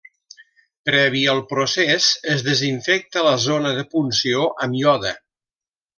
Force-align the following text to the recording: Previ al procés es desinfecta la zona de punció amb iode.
Previ 0.89 1.19
al 1.33 1.41
procés 1.51 2.07
es 2.37 2.43
desinfecta 2.49 3.27
la 3.31 3.37
zona 3.47 3.75
de 3.81 3.87
punció 3.95 4.49
amb 4.67 4.81
iode. 4.81 5.13